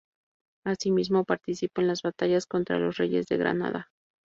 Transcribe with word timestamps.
Asimismo, 0.65 1.25
participa 1.25 1.79
en 1.83 1.87
las 1.89 2.01
batallas 2.01 2.47
contra 2.47 2.79
los 2.79 2.97
reyes 2.97 3.27
de 3.27 3.37
Granada. 3.37 3.91